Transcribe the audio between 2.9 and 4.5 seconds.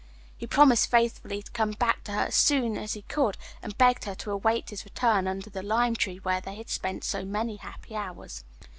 he could and begged her to